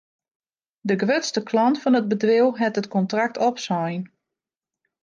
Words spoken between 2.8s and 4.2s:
it kontrakt opsein.